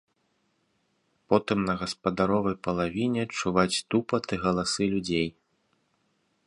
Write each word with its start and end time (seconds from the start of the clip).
Потым 1.33 1.59
на 1.67 1.73
гаспадаровай 1.81 2.55
палавіне 2.67 3.23
чуваць 3.37 3.83
тупат 3.95 4.25
і 4.39 4.43
галасы 4.47 4.83
людзей. 4.97 5.27